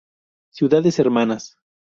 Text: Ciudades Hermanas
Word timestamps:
Ciudades 0.49 0.97
Hermanas 0.97 1.57